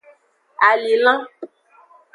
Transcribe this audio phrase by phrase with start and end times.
[0.69, 1.19] Alinlan.